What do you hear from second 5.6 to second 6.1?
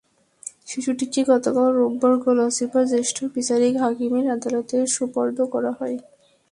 হয়।